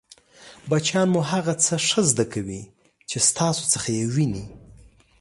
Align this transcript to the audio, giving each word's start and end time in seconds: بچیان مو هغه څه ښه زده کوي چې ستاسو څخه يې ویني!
بچیان 0.69 1.07
مو 1.13 1.21
هغه 1.31 1.53
څه 1.65 1.75
ښه 1.87 2.01
زده 2.11 2.25
کوي 2.33 2.61
چې 3.09 3.17
ستاسو 3.29 3.63
څخه 3.73 3.87
يې 3.97 4.03
ویني! 4.13 4.45